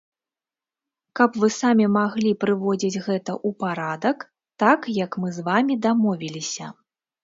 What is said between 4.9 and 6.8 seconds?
як мы з вамі дамовіліся.